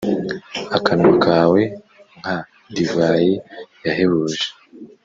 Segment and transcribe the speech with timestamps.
[0.77, 1.61] akanwa kawe
[2.19, 2.37] nka
[2.73, 3.33] divayi
[3.85, 4.45] yahebuje...